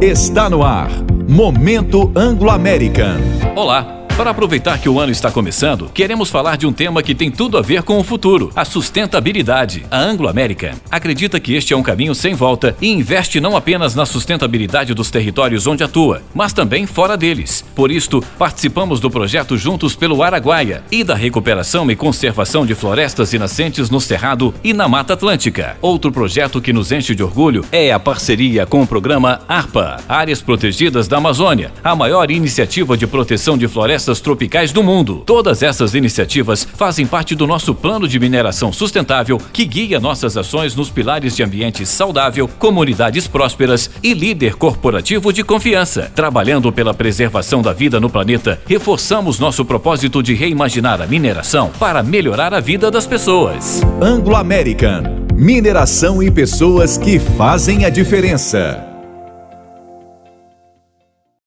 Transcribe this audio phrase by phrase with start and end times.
[0.00, 0.90] Está no ar.
[1.26, 3.18] Momento Anglo-American.
[3.56, 3.97] Olá.
[4.18, 7.56] Para aproveitar que o ano está começando, queremos falar de um tema que tem tudo
[7.56, 9.86] a ver com o futuro: a sustentabilidade.
[9.92, 14.04] A Anglo-American acredita que este é um caminho sem volta e investe não apenas na
[14.04, 17.64] sustentabilidade dos territórios onde atua, mas também fora deles.
[17.76, 23.32] Por isto, participamos do projeto Juntos pelo Araguaia e da recuperação e conservação de florestas
[23.32, 25.76] e nascentes no Cerrado e na Mata Atlântica.
[25.80, 30.42] Outro projeto que nos enche de orgulho é a parceria com o programa ARPA Áreas
[30.42, 35.22] Protegidas da Amazônia, a maior iniciativa de proteção de florestas florestas tropicais do mundo.
[35.26, 40.74] Todas essas iniciativas fazem parte do nosso plano de mineração sustentável que guia nossas ações
[40.74, 46.10] nos pilares de ambiente saudável, comunidades prósperas e líder corporativo de confiança.
[46.14, 52.02] Trabalhando pela preservação da vida no planeta, reforçamos nosso propósito de reimaginar a mineração para
[52.02, 53.82] melhorar a vida das pessoas.
[54.00, 55.28] Anglo American.
[55.34, 58.87] Mineração e pessoas que fazem a diferença.